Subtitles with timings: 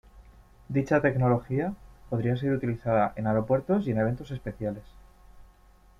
[0.67, 1.75] Dicha tecnología
[2.09, 4.81] podría ser utilizada en aeropuertos y en eventos especiales.